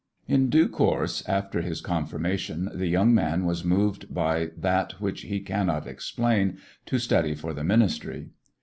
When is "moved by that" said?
3.63-4.93